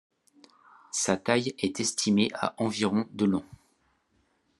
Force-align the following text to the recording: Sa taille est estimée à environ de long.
Sa 0.91 1.15
taille 1.15 1.53
est 1.59 1.79
estimée 1.79 2.31
à 2.33 2.55
environ 2.57 3.05
de 3.11 3.25
long. 3.25 3.45